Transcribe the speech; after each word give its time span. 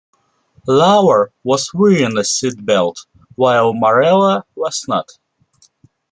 Lauer 0.67 1.31
was 1.43 1.75
wearing 1.75 2.17
a 2.17 2.21
seatbelt, 2.21 3.05
while 3.35 3.71
Marella 3.71 4.45
was 4.55 4.83
not. 4.87 5.19